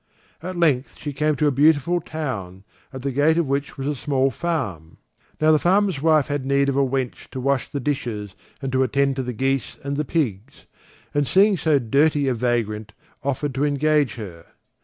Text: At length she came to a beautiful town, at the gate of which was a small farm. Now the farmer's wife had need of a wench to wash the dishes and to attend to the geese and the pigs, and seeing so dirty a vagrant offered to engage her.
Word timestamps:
At 0.41 0.55
length 0.55 0.97
she 0.97 1.13
came 1.13 1.35
to 1.35 1.45
a 1.45 1.51
beautiful 1.51 2.01
town, 2.01 2.63
at 2.91 3.03
the 3.03 3.11
gate 3.11 3.37
of 3.37 3.45
which 3.45 3.77
was 3.77 3.85
a 3.85 3.93
small 3.93 4.31
farm. 4.31 4.97
Now 5.39 5.51
the 5.51 5.59
farmer's 5.59 6.01
wife 6.01 6.25
had 6.25 6.43
need 6.43 6.69
of 6.69 6.75
a 6.75 6.83
wench 6.83 7.29
to 7.29 7.39
wash 7.39 7.69
the 7.69 7.79
dishes 7.79 8.33
and 8.63 8.71
to 8.71 8.81
attend 8.81 9.15
to 9.17 9.21
the 9.21 9.31
geese 9.31 9.77
and 9.83 9.97
the 9.97 10.03
pigs, 10.03 10.65
and 11.13 11.27
seeing 11.27 11.55
so 11.55 11.77
dirty 11.77 12.27
a 12.27 12.33
vagrant 12.33 12.93
offered 13.21 13.53
to 13.53 13.63
engage 13.63 14.15
her. 14.15 14.45